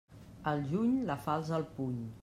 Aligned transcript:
Al 0.51 0.63
juny, 0.71 0.97
la 1.11 1.19
falç 1.27 1.53
al 1.59 1.69
puny. 1.77 1.99